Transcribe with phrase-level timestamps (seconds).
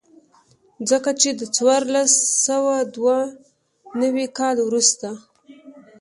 [0.89, 2.13] ځکه چې د څوارلس
[2.47, 3.17] سوه دوه
[4.01, 5.09] نوي کال وروسته.